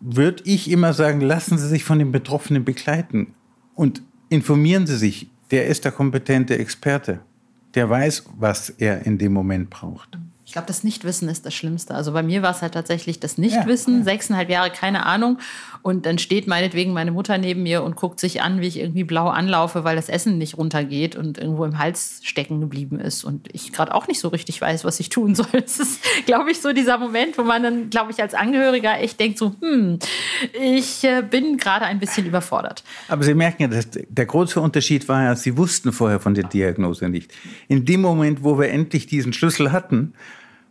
würde 0.00 0.42
ich 0.46 0.70
immer 0.70 0.94
sagen, 0.94 1.20
lassen 1.20 1.58
Sie 1.58 1.68
sich 1.68 1.84
von 1.84 1.98
den 1.98 2.10
Betroffenen 2.10 2.64
begleiten 2.64 3.34
und 3.74 4.02
informieren 4.30 4.86
Sie 4.86 4.96
sich. 4.96 5.28
Der 5.52 5.66
ist 5.66 5.84
der 5.84 5.92
kompetente 5.92 6.58
Experte. 6.58 7.20
Der 7.74 7.88
weiß, 7.88 8.24
was 8.38 8.70
er 8.70 9.06
in 9.06 9.18
dem 9.18 9.32
Moment 9.32 9.70
braucht. 9.70 10.18
Ich 10.46 10.52
glaube, 10.52 10.66
das 10.68 10.84
Nichtwissen 10.84 11.28
ist 11.28 11.44
das 11.44 11.54
Schlimmste. 11.54 11.94
Also 11.94 12.12
bei 12.12 12.22
mir 12.22 12.40
war 12.40 12.52
es 12.52 12.62
halt 12.62 12.74
tatsächlich 12.74 13.20
das 13.20 13.36
Nichtwissen, 13.36 13.94
ja, 13.94 13.98
ja. 13.98 14.04
sechseinhalb 14.04 14.48
Jahre, 14.48 14.70
keine 14.70 15.04
Ahnung. 15.04 15.38
Und 15.86 16.04
dann 16.04 16.18
steht 16.18 16.48
meinetwegen 16.48 16.92
meine 16.92 17.12
Mutter 17.12 17.38
neben 17.38 17.62
mir 17.62 17.84
und 17.84 17.94
guckt 17.94 18.18
sich 18.18 18.42
an, 18.42 18.60
wie 18.60 18.66
ich 18.66 18.80
irgendwie 18.80 19.04
blau 19.04 19.28
anlaufe, 19.28 19.84
weil 19.84 19.94
das 19.94 20.08
Essen 20.08 20.36
nicht 20.36 20.58
runtergeht 20.58 21.14
und 21.14 21.38
irgendwo 21.38 21.64
im 21.64 21.78
Hals 21.78 22.18
stecken 22.24 22.60
geblieben 22.60 22.98
ist. 22.98 23.22
Und 23.22 23.46
ich 23.52 23.72
gerade 23.72 23.94
auch 23.94 24.08
nicht 24.08 24.18
so 24.18 24.26
richtig 24.26 24.60
weiß, 24.60 24.84
was 24.84 24.98
ich 24.98 25.10
tun 25.10 25.36
soll. 25.36 25.46
Das 25.52 25.78
ist, 25.78 26.00
glaube 26.26 26.50
ich, 26.50 26.60
so 26.60 26.72
dieser 26.72 26.98
Moment, 26.98 27.38
wo 27.38 27.44
man 27.44 27.62
dann, 27.62 27.88
glaube 27.88 28.10
ich, 28.10 28.20
als 28.20 28.34
Angehöriger 28.34 28.98
echt 28.98 29.20
denkt, 29.20 29.38
so, 29.38 29.54
hm, 29.60 30.00
ich 30.60 31.04
äh, 31.04 31.22
bin 31.22 31.56
gerade 31.56 31.84
ein 31.84 32.00
bisschen 32.00 32.26
überfordert. 32.26 32.82
Aber 33.06 33.22
Sie 33.22 33.34
merken 33.34 33.62
ja, 33.62 33.68
dass 33.68 33.86
der 33.92 34.26
große 34.26 34.60
Unterschied 34.60 35.08
war 35.08 35.22
ja, 35.22 35.36
Sie 35.36 35.56
wussten 35.56 35.92
vorher 35.92 36.18
von 36.18 36.34
der 36.34 36.48
Diagnose 36.48 37.08
nicht. 37.08 37.32
In 37.68 37.84
dem 37.84 38.00
Moment, 38.00 38.42
wo 38.42 38.58
wir 38.58 38.70
endlich 38.70 39.06
diesen 39.06 39.32
Schlüssel 39.32 39.70
hatten, 39.70 40.14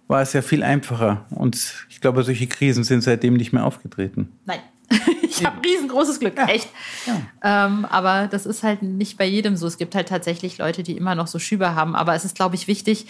war 0.10 0.22
es 0.22 0.34
ja 0.34 0.41
viel 0.41 0.62
einfacher. 0.62 1.25
Und 1.29 1.86
ich 1.89 2.01
glaube, 2.01 2.22
solche 2.24 2.48
Krisen 2.48 2.84
sind 2.84 3.01
seitdem 3.01 3.36
nicht 3.36 3.53
mehr 3.53 3.65
aufgetreten. 3.65 4.34
Nein. 4.45 4.60
ich 5.21 5.45
habe 5.45 5.63
riesengroßes 5.63 6.19
Glück, 6.19 6.37
ja. 6.37 6.47
echt. 6.47 6.69
Ja. 7.05 7.65
Ähm, 7.65 7.85
aber 7.85 8.27
das 8.27 8.45
ist 8.45 8.63
halt 8.63 8.81
nicht 8.81 9.17
bei 9.17 9.25
jedem 9.25 9.55
so. 9.55 9.67
Es 9.67 9.77
gibt 9.77 9.95
halt 9.95 10.09
tatsächlich 10.09 10.57
Leute, 10.57 10.83
die 10.83 10.97
immer 10.97 11.15
noch 11.15 11.27
so 11.27 11.39
Schübe 11.39 11.75
haben. 11.75 11.95
Aber 11.95 12.15
es 12.15 12.25
ist, 12.25 12.35
glaube 12.35 12.55
ich, 12.55 12.67
wichtig, 12.67 13.07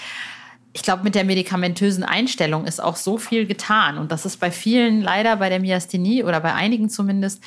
ich 0.74 0.84
glaube, 0.84 1.03
mit 1.03 1.15
der 1.15 1.24
medikamentösen 1.24 2.03
Einstellung 2.03 2.65
ist 2.65 2.84
auch 2.84 2.98
so 2.98 3.17
viel 3.17 3.46
getan. 3.46 3.98
Und 3.98 4.12
das 4.12 4.25
ist 4.25 4.38
bei 4.38 4.51
vielen 4.51 5.01
leider 5.01 5.38
bei 5.38 5.50
der 5.50 5.62
Myasthenie 5.62 6.24
oder 6.24 6.41
bei 6.41 6.53
einigen 6.53 6.89
zumindest 6.89 7.41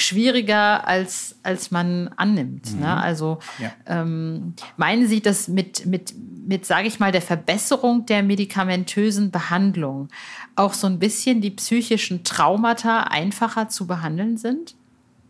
schwieriger, 0.00 0.86
als, 0.86 1.36
als 1.42 1.70
man 1.70 2.08
annimmt. 2.16 2.72
Ne? 2.72 2.76
Mhm. 2.76 2.80
Ne? 2.80 2.96
Also 2.96 3.38
ja. 3.58 3.72
ähm, 3.86 4.54
meinen 4.76 5.06
Sie, 5.06 5.20
dass 5.20 5.48
mit, 5.48 5.86
mit, 5.86 6.14
mit 6.46 6.66
sage 6.66 6.88
ich 6.88 6.98
mal, 6.98 7.12
der 7.12 7.22
Verbesserung 7.22 8.06
der 8.06 8.22
medikamentösen 8.22 9.30
Behandlung 9.30 10.08
auch 10.56 10.74
so 10.74 10.86
ein 10.86 10.98
bisschen 10.98 11.40
die 11.40 11.50
psychischen 11.50 12.24
Traumata 12.24 13.04
einfacher 13.04 13.68
zu 13.68 13.86
behandeln 13.86 14.36
sind? 14.36 14.74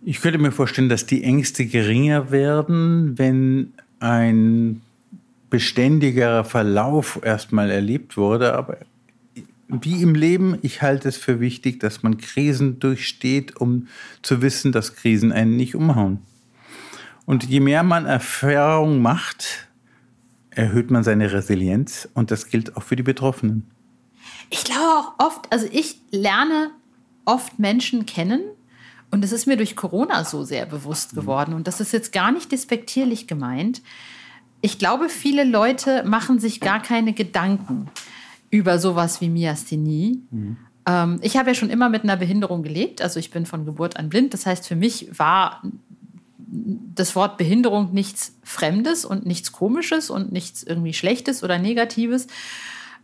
Ich 0.02 0.20
könnte 0.20 0.38
mir 0.38 0.52
vorstellen, 0.52 0.88
dass 0.88 1.06
die 1.06 1.24
Ängste 1.24 1.66
geringer 1.66 2.30
werden, 2.30 3.18
wenn 3.18 3.74
ein 4.00 4.80
beständigerer 5.50 6.44
Verlauf 6.44 7.20
erstmal 7.22 7.70
erlebt 7.70 8.16
wurde. 8.16 8.54
Aber 8.54 8.78
wie 9.72 10.02
im 10.02 10.14
Leben, 10.14 10.58
ich 10.62 10.82
halte 10.82 11.08
es 11.08 11.16
für 11.16 11.40
wichtig, 11.40 11.80
dass 11.80 12.02
man 12.02 12.18
Krisen 12.18 12.78
durchsteht, 12.78 13.56
um 13.56 13.88
zu 14.22 14.42
wissen, 14.42 14.72
dass 14.72 14.94
Krisen 14.94 15.32
einen 15.32 15.56
nicht 15.56 15.74
umhauen. 15.74 16.20
Und 17.26 17.44
je 17.44 17.60
mehr 17.60 17.82
man 17.82 18.06
Erfahrung 18.06 19.02
macht, 19.02 19.68
erhöht 20.50 20.90
man 20.90 21.04
seine 21.04 21.32
Resilienz 21.32 22.08
und 22.14 22.30
das 22.30 22.48
gilt 22.48 22.76
auch 22.76 22.82
für 22.82 22.96
die 22.96 23.02
Betroffenen. 23.02 23.70
Ich 24.50 24.64
glaube 24.64 24.84
auch 24.84 25.14
oft, 25.18 25.52
also 25.52 25.68
ich 25.70 26.00
lerne 26.10 26.70
oft 27.24 27.58
Menschen 27.58 28.04
kennen 28.04 28.40
und 29.12 29.24
es 29.24 29.30
ist 29.30 29.46
mir 29.46 29.56
durch 29.56 29.76
Corona 29.76 30.24
so 30.24 30.42
sehr 30.42 30.66
bewusst 30.66 31.14
geworden 31.14 31.54
und 31.54 31.68
das 31.68 31.80
ist 31.80 31.92
jetzt 31.92 32.12
gar 32.12 32.32
nicht 32.32 32.50
despektierlich 32.50 33.28
gemeint. 33.28 33.80
Ich 34.60 34.78
glaube, 34.78 35.08
viele 35.08 35.44
Leute 35.44 36.02
machen 36.04 36.40
sich 36.40 36.60
gar 36.60 36.82
keine 36.82 37.12
Gedanken 37.12 37.88
über 38.50 38.78
sowas 38.78 39.20
wie 39.20 39.28
Myasthenie. 39.28 40.22
Mhm. 40.30 40.56
Ähm, 40.86 41.18
ich 41.22 41.36
habe 41.36 41.50
ja 41.50 41.54
schon 41.54 41.70
immer 41.70 41.88
mit 41.88 42.02
einer 42.02 42.16
Behinderung 42.16 42.62
gelebt, 42.62 43.02
also 43.02 43.20
ich 43.20 43.30
bin 43.30 43.46
von 43.46 43.64
Geburt 43.64 43.96
an 43.96 44.08
blind. 44.08 44.34
Das 44.34 44.46
heißt, 44.46 44.66
für 44.66 44.76
mich 44.76 45.18
war 45.18 45.62
das 46.46 47.14
Wort 47.14 47.38
Behinderung 47.38 47.92
nichts 47.92 48.36
Fremdes 48.42 49.04
und 49.04 49.24
nichts 49.24 49.52
Komisches 49.52 50.10
und 50.10 50.32
nichts 50.32 50.62
irgendwie 50.62 50.92
Schlechtes 50.92 51.44
oder 51.44 51.58
Negatives. 51.58 52.26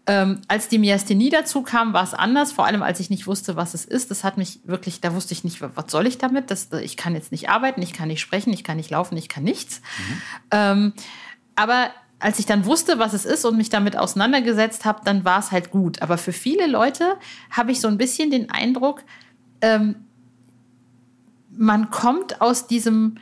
Ähm, 0.08 0.40
als 0.46 0.68
die 0.68 0.78
Myasthenie 0.78 1.30
dazu 1.30 1.62
kam, 1.62 1.92
war 1.92 2.04
es 2.04 2.14
anders, 2.14 2.52
vor 2.52 2.66
allem 2.66 2.82
als 2.82 3.00
ich 3.00 3.10
nicht 3.10 3.26
wusste, 3.26 3.56
was 3.56 3.74
es 3.74 3.84
ist. 3.84 4.10
Das 4.10 4.22
hat 4.22 4.36
mich 4.36 4.60
wirklich, 4.64 5.00
da 5.00 5.14
wusste 5.14 5.32
ich 5.34 5.42
nicht, 5.42 5.60
was 5.60 5.90
soll 5.90 6.06
ich 6.06 6.18
damit? 6.18 6.50
Das, 6.50 6.70
ich 6.72 6.96
kann 6.96 7.14
jetzt 7.14 7.32
nicht 7.32 7.48
arbeiten, 7.48 7.82
ich 7.82 7.92
kann 7.92 8.08
nicht 8.08 8.20
sprechen, 8.20 8.52
ich 8.52 8.62
kann 8.62 8.76
nicht 8.76 8.90
laufen, 8.90 9.16
ich 9.16 9.28
kann 9.28 9.42
nichts. 9.42 9.80
Mhm. 9.80 10.22
Ähm, 10.52 10.92
aber 11.56 11.90
als 12.18 12.38
ich 12.38 12.46
dann 12.46 12.64
wusste, 12.64 12.98
was 12.98 13.12
es 13.12 13.24
ist 13.24 13.44
und 13.44 13.56
mich 13.56 13.68
damit 13.68 13.96
auseinandergesetzt 13.96 14.84
habe, 14.84 15.00
dann 15.04 15.24
war 15.24 15.38
es 15.38 15.50
halt 15.52 15.70
gut. 15.70 16.00
Aber 16.02 16.16
für 16.18 16.32
viele 16.32 16.66
Leute 16.66 17.16
habe 17.50 17.72
ich 17.72 17.80
so 17.80 17.88
ein 17.88 17.98
bisschen 17.98 18.30
den 18.30 18.50
Eindruck, 18.50 19.02
ähm, 19.60 19.96
man 21.50 21.90
kommt 21.90 22.40
aus 22.40 22.66
diesem 22.66 23.18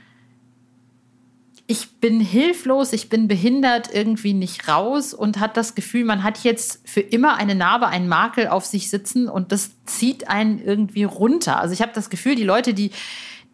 ich 1.67 1.93
bin 1.93 2.21
hilflos, 2.21 2.93
ich 2.93 3.09
bin 3.09 3.27
behindert 3.27 3.89
irgendwie 3.93 4.35
nicht 4.35 4.69
raus 4.69 5.15
und 5.15 5.41
hat 5.41 5.57
das 5.57 5.75
Gefühl, 5.75 6.05
man 6.05 6.23
hat 6.23 6.45
jetzt 6.45 6.87
für 6.87 7.01
immer 7.01 7.37
eine 7.37 7.55
Narbe, 7.55 7.89
einen 7.89 8.07
Makel 8.07 8.49
auf 8.49 8.67
sich 8.67 8.91
sitzen 8.91 9.29
und 9.29 9.51
das 9.51 9.71
zieht 9.87 10.29
einen 10.29 10.63
irgendwie 10.63 11.05
runter. 11.05 11.59
Also 11.59 11.73
ich 11.73 11.81
habe 11.81 11.93
das 11.95 12.11
Gefühl, 12.11 12.35
die 12.35 12.45
Leute, 12.45 12.75
die, 12.75 12.91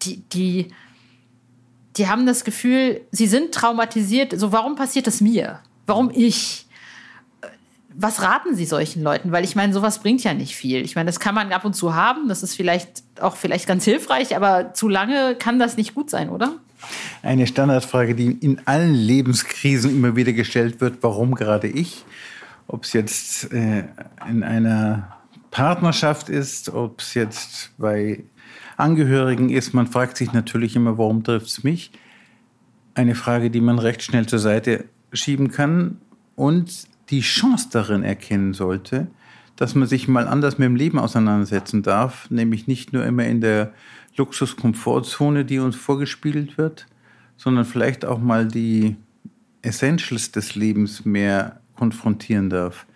die, 0.03 0.23
die, 0.33 0.69
die 2.01 2.09
haben 2.09 2.25
das 2.25 2.45
Gefühl, 2.45 3.03
sie 3.13 3.27
sind 3.27 3.53
traumatisiert. 3.53 4.33
So, 4.39 4.53
warum 4.53 4.75
passiert 4.75 5.07
das 5.07 5.21
mir? 5.21 5.61
Warum 5.85 6.11
ich? 6.13 6.67
Was 7.93 8.23
raten 8.23 8.57
Sie 8.57 8.65
solchen 8.65 9.03
Leuten? 9.03 9.33
Weil 9.33 9.45
ich 9.45 9.55
meine, 9.55 9.75
sowas 9.75 9.99
bringt 9.99 10.25
ja 10.25 10.33
nicht 10.33 10.57
viel. 10.57 10.83
Ich 10.83 10.97
meine, 10.97 11.09
das 11.09 11.21
kann 11.21 11.35
man 11.35 11.53
ab 11.53 11.67
und 11.67 11.75
zu 11.75 11.95
haben, 11.95 12.29
das 12.29 12.43
ist 12.43 12.55
vielleicht 12.55 13.03
auch 13.21 13.37
vielleicht 13.37 13.67
ganz 13.67 13.85
hilfreich, 13.85 14.35
aber 14.35 14.73
zu 14.73 14.89
lange 14.89 15.35
kann 15.35 15.59
das 15.59 15.77
nicht 15.77 15.95
gut 15.95 16.09
sein, 16.09 16.31
oder? 16.31 16.55
Eine 17.23 17.47
Standardfrage, 17.47 18.15
die 18.15 18.31
in 18.31 18.63
allen 18.65 18.95
Lebenskrisen 18.95 19.91
immer 19.91 20.17
wieder 20.17 20.33
gestellt 20.33 20.81
wird, 20.81 21.03
warum 21.03 21.35
gerade 21.35 21.67
ich? 21.67 22.07
Ob 22.67 22.85
es 22.85 22.95
jetzt 22.95 23.53
äh, 23.53 23.85
in 24.27 24.43
einer 24.43 25.19
Partnerschaft 25.51 26.31
ist, 26.31 26.71
ob 26.71 27.01
es 27.01 27.13
jetzt 27.13 27.73
bei 27.77 28.25
Angehörigen 28.81 29.51
ist, 29.51 29.73
man 29.75 29.87
fragt 29.87 30.17
sich 30.17 30.33
natürlich 30.33 30.77
immer, 30.77 30.99
warum 30.99 31.23
trifft 31.23 31.47
es 31.47 31.65
mich? 31.65 31.93
Eine 32.95 33.15
Frage, 33.15 33.51
die 33.51 33.61
man 33.61 33.79
recht 33.79 34.03
schnell 34.03 34.27
zur 34.27 34.39
Seite 34.39 34.85
schieben 35.13 35.51
kann 35.51 35.99
und 36.37 36.89
die 37.11 37.21
Chance 37.21 37.69
darin 37.71 38.03
erkennen 38.03 38.55
sollte, 38.55 39.09
dass 39.57 39.75
man 39.75 39.89
sich 39.89 40.09
mal 40.09 40.27
anders 40.27 40.59
mit 40.59 40.67
dem 40.67 40.77
Leben 40.77 40.99
auseinandersetzen 40.99 41.83
darf, 41.83 42.31
nämlich 42.31 42.67
nicht 42.67 42.93
nur 42.93 43.05
immer 43.05 43.25
in 43.25 43.41
der 43.41 43.73
Luxuskomfortzone, 44.17 45.45
die 45.45 45.59
uns 45.59 45.77
vorgespiegelt 45.77 46.59
wird, 46.59 46.87
sondern 47.37 47.65
vielleicht 47.65 48.05
auch 48.05 48.19
mal 48.19 48.47
die 48.47 48.97
Essentials 49.63 50.33
des 50.33 50.55
Lebens 50.55 51.05
mehr 51.05 51.61
konfrontieren 51.77 52.51
darf. 52.51 52.87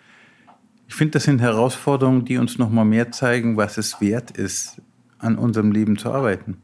Ich 0.87 0.95
finde, 0.95 1.11
das 1.11 1.23
sind 1.23 1.41
Herausforderungen, 1.41 2.25
die 2.25 2.37
uns 2.37 2.57
noch 2.57 2.69
mal 2.69 2.85
mehr 2.85 3.11
zeigen, 3.11 3.57
was 3.57 3.77
es 3.77 4.01
wert 4.01 4.31
ist, 4.31 4.81
an 5.25 5.37
unserem 5.37 5.71
Leben 5.71 5.97
zu 5.97 6.11
arbeiten. 6.11 6.57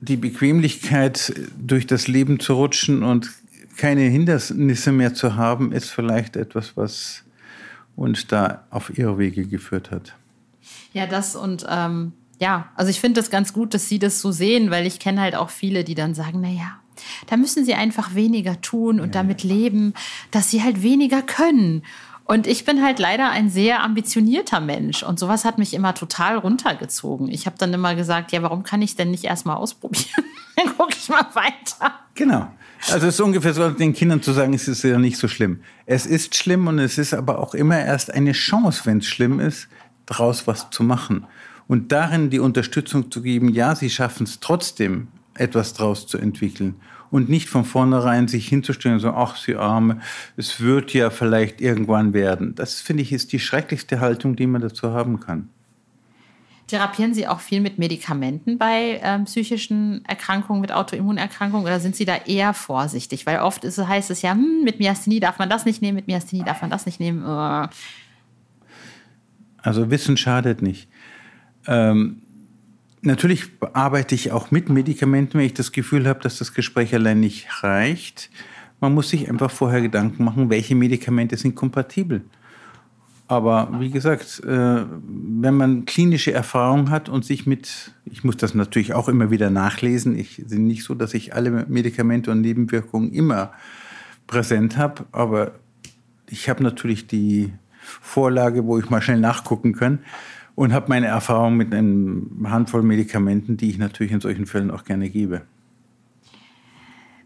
Die 0.00 0.16
Bequemlichkeit, 0.16 1.34
durch 1.58 1.86
das 1.86 2.08
Leben 2.08 2.40
zu 2.40 2.54
rutschen 2.54 3.02
und 3.02 3.30
keine 3.76 4.02
Hindernisse 4.02 4.92
mehr 4.92 5.14
zu 5.14 5.36
haben, 5.36 5.72
ist 5.72 5.90
vielleicht 5.90 6.36
etwas, 6.36 6.76
was 6.76 7.24
uns 7.96 8.26
da 8.26 8.64
auf 8.70 8.96
ihre 8.96 9.18
Wege 9.18 9.46
geführt 9.46 9.90
hat. 9.90 10.14
Ja, 10.92 11.06
das 11.06 11.36
und 11.36 11.66
ähm, 11.68 12.12
ja, 12.40 12.70
also 12.74 12.90
ich 12.90 13.00
finde 13.00 13.20
das 13.20 13.30
ganz 13.30 13.52
gut, 13.52 13.74
dass 13.74 13.88
Sie 13.88 13.98
das 13.98 14.20
so 14.20 14.32
sehen, 14.32 14.70
weil 14.70 14.86
ich 14.86 14.98
kenne 14.98 15.20
halt 15.20 15.34
auch 15.34 15.50
viele, 15.50 15.84
die 15.84 15.94
dann 15.94 16.14
sagen, 16.14 16.40
naja, 16.40 16.80
da 17.26 17.36
müssen 17.36 17.64
Sie 17.64 17.74
einfach 17.74 18.14
weniger 18.14 18.60
tun 18.60 19.00
und 19.00 19.14
ja. 19.14 19.22
damit 19.22 19.42
leben, 19.42 19.94
dass 20.30 20.50
Sie 20.50 20.62
halt 20.62 20.82
weniger 20.82 21.22
können. 21.22 21.82
Und 22.30 22.46
ich 22.46 22.64
bin 22.64 22.80
halt 22.80 23.00
leider 23.00 23.28
ein 23.30 23.50
sehr 23.50 23.82
ambitionierter 23.82 24.60
Mensch 24.60 25.02
und 25.02 25.18
sowas 25.18 25.44
hat 25.44 25.58
mich 25.58 25.74
immer 25.74 25.96
total 25.96 26.36
runtergezogen. 26.38 27.28
Ich 27.28 27.46
habe 27.46 27.56
dann 27.58 27.74
immer 27.74 27.96
gesagt, 27.96 28.30
ja, 28.30 28.40
warum 28.40 28.62
kann 28.62 28.82
ich 28.82 28.94
denn 28.94 29.10
nicht 29.10 29.24
erstmal 29.24 29.56
ausprobieren? 29.56 30.24
dann 30.56 30.66
gucke 30.76 30.94
ich 30.96 31.08
mal 31.08 31.26
weiter. 31.34 31.92
Genau. 32.14 32.46
Also 32.92 33.08
es 33.08 33.14
ist 33.14 33.20
ungefähr 33.20 33.52
so, 33.52 33.68
den 33.70 33.92
Kindern 33.94 34.22
zu 34.22 34.30
sagen, 34.30 34.54
es 34.54 34.68
ist 34.68 34.84
ja 34.84 34.96
nicht 34.96 35.16
so 35.16 35.26
schlimm. 35.26 35.62
Es 35.86 36.06
ist 36.06 36.36
schlimm 36.36 36.68
und 36.68 36.78
es 36.78 36.98
ist 36.98 37.14
aber 37.14 37.40
auch 37.40 37.52
immer 37.52 37.80
erst 37.80 38.14
eine 38.14 38.30
Chance, 38.30 38.82
wenn 38.84 38.98
es 38.98 39.06
schlimm 39.06 39.40
ist, 39.40 39.66
daraus 40.06 40.46
was 40.46 40.70
zu 40.70 40.84
machen. 40.84 41.26
Und 41.66 41.90
darin 41.90 42.30
die 42.30 42.38
Unterstützung 42.38 43.10
zu 43.10 43.22
geben, 43.22 43.48
ja, 43.48 43.74
sie 43.74 43.90
schaffen 43.90 44.22
es 44.22 44.38
trotzdem, 44.38 45.08
etwas 45.34 45.74
daraus 45.74 46.06
zu 46.06 46.16
entwickeln. 46.16 46.76
Und 47.10 47.28
nicht 47.28 47.48
von 47.48 47.64
vornherein 47.64 48.28
sich 48.28 48.46
hinzustellen 48.46 48.94
und 48.94 49.00
so, 49.00 49.10
ach, 49.10 49.36
sie 49.36 49.56
Arme, 49.56 50.00
es 50.36 50.60
wird 50.60 50.94
ja 50.94 51.10
vielleicht 51.10 51.60
irgendwann 51.60 52.12
werden. 52.12 52.54
Das, 52.54 52.80
finde 52.80 53.02
ich, 53.02 53.12
ist 53.12 53.32
die 53.32 53.40
schrecklichste 53.40 54.00
Haltung, 54.00 54.36
die 54.36 54.46
man 54.46 54.62
dazu 54.62 54.92
haben 54.92 55.18
kann. 55.18 55.48
Therapieren 56.70 57.14
Sie 57.14 57.26
auch 57.26 57.40
viel 57.40 57.60
mit 57.60 57.78
Medikamenten 57.78 58.56
bei 58.56 59.00
ähm, 59.02 59.24
psychischen 59.24 60.04
Erkrankungen, 60.04 60.60
mit 60.60 60.70
Autoimmunerkrankungen 60.70 61.66
oder 61.66 61.80
sind 61.80 61.96
Sie 61.96 62.04
da 62.04 62.14
eher 62.14 62.54
vorsichtig? 62.54 63.26
Weil 63.26 63.40
oft 63.40 63.64
ist, 63.64 63.76
heißt 63.76 64.08
es 64.12 64.22
ja, 64.22 64.34
hm, 64.34 64.62
mit 64.62 64.78
Myasthenie 64.78 65.18
darf 65.18 65.40
man 65.40 65.50
das 65.50 65.64
nicht 65.64 65.82
nehmen, 65.82 65.96
mit 65.96 66.06
Myasthenie 66.06 66.44
darf 66.44 66.60
man 66.62 66.70
das 66.70 66.86
nicht 66.86 67.00
nehmen. 67.00 67.24
Uh. 67.24 67.66
Also 69.58 69.90
Wissen 69.90 70.16
schadet 70.16 70.62
nicht. 70.62 70.88
Ähm, 71.66 72.22
natürlich 73.02 73.50
arbeite 73.72 74.14
ich 74.14 74.32
auch 74.32 74.50
mit 74.50 74.68
Medikamenten, 74.68 75.38
wenn 75.38 75.46
ich 75.46 75.54
das 75.54 75.72
Gefühl 75.72 76.06
habe, 76.06 76.20
dass 76.20 76.38
das 76.38 76.54
Gespräch 76.54 76.94
allein 76.94 77.20
nicht 77.20 77.62
reicht. 77.62 78.30
Man 78.80 78.94
muss 78.94 79.10
sich 79.10 79.28
einfach 79.28 79.50
vorher 79.50 79.80
Gedanken 79.80 80.24
machen, 80.24 80.50
welche 80.50 80.74
Medikamente 80.74 81.36
sind 81.36 81.54
kompatibel. 81.54 82.22
Aber 83.28 83.68
wie 83.78 83.90
gesagt, 83.90 84.42
äh, 84.44 84.48
wenn 84.48 85.54
man 85.54 85.84
klinische 85.84 86.32
Erfahrung 86.32 86.90
hat 86.90 87.08
und 87.08 87.24
sich 87.24 87.46
mit, 87.46 87.92
ich 88.04 88.24
muss 88.24 88.36
das 88.36 88.54
natürlich 88.54 88.92
auch 88.92 89.08
immer 89.08 89.30
wieder 89.30 89.50
nachlesen, 89.50 90.18
ich 90.18 90.42
bin 90.48 90.66
nicht 90.66 90.82
so, 90.82 90.94
dass 90.94 91.14
ich 91.14 91.32
alle 91.32 91.66
Medikamente 91.68 92.32
und 92.32 92.40
Nebenwirkungen 92.40 93.12
immer 93.12 93.52
präsent 94.26 94.76
habe, 94.76 95.04
aber 95.12 95.52
ich 96.28 96.48
habe 96.48 96.62
natürlich 96.64 97.06
die 97.06 97.52
Vorlage, 97.80 98.64
wo 98.64 98.78
ich 98.78 98.90
mal 98.90 99.00
schnell 99.00 99.20
nachgucken 99.20 99.74
kann 99.74 100.00
und 100.60 100.74
habe 100.74 100.90
meine 100.90 101.06
Erfahrung 101.06 101.56
mit 101.56 101.72
einer 101.72 102.50
Handvoll 102.50 102.82
Medikamenten, 102.82 103.56
die 103.56 103.70
ich 103.70 103.78
natürlich 103.78 104.12
in 104.12 104.20
solchen 104.20 104.44
Fällen 104.44 104.70
auch 104.70 104.84
gerne 104.84 105.08
gebe. 105.08 105.40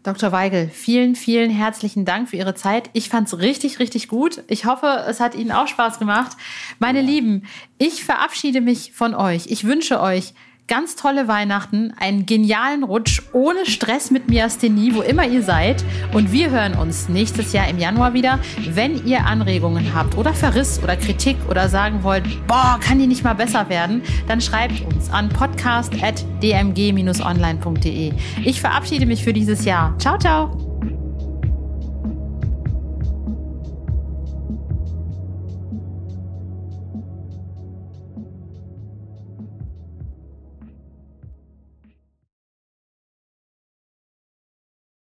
Dr. 0.03 0.31
Weigel, 0.31 0.69
vielen, 0.69 1.15
vielen 1.15 1.51
herzlichen 1.51 2.05
Dank 2.05 2.29
für 2.29 2.37
Ihre 2.37 2.55
Zeit. 2.55 2.89
Ich 2.93 3.09
fand 3.09 3.27
es 3.27 3.37
richtig, 3.39 3.79
richtig 3.79 4.07
gut. 4.07 4.41
Ich 4.47 4.63
hoffe, 4.63 5.03
es 5.09 5.19
hat 5.19 5.35
Ihnen 5.35 5.51
auch 5.51 5.67
Spaß 5.67 5.99
gemacht. 5.99 6.37
Meine 6.79 7.01
ja. 7.01 7.05
Lieben, 7.05 7.43
ich 7.77 8.05
verabschiede 8.05 8.61
mich 8.61 8.93
von 8.93 9.13
euch. 9.13 9.47
Ich 9.47 9.65
wünsche 9.65 9.99
euch 9.99 10.33
ganz 10.67 10.95
tolle 10.95 11.27
Weihnachten, 11.27 11.93
einen 11.99 12.25
genialen 12.25 12.83
Rutsch 12.83 13.21
ohne 13.33 13.65
Stress 13.65 14.09
mit 14.11 14.29
Miasthenie, 14.29 14.95
wo 14.95 15.01
immer 15.01 15.27
ihr 15.27 15.43
seid. 15.43 15.83
Und 16.13 16.31
wir 16.31 16.49
hören 16.49 16.75
uns 16.75 17.09
nächstes 17.09 17.51
Jahr 17.53 17.67
im 17.69 17.77
Januar 17.77 18.13
wieder. 18.13 18.39
Wenn 18.69 19.05
ihr 19.05 19.25
Anregungen 19.25 19.93
habt 19.93 20.17
oder 20.17 20.33
Verriss 20.33 20.81
oder 20.83 20.97
Kritik 20.97 21.37
oder 21.49 21.69
sagen 21.69 22.03
wollt, 22.03 22.23
boah, 22.47 22.79
kann 22.81 22.99
die 22.99 23.07
nicht 23.07 23.23
mal 23.23 23.35
besser 23.35 23.69
werden, 23.69 24.01
dann 24.27 24.41
schreibt 24.41 24.81
uns 24.81 25.09
an 25.11 25.29
podcast.dmg-online.de. 25.29 28.13
Ich 28.43 28.59
verabschiede 28.61 29.05
mich 29.05 29.23
für 29.23 29.33
dieses 29.33 29.65
Jahr. 29.65 29.95
Ciao, 29.99 30.17
ciao. 30.17 30.64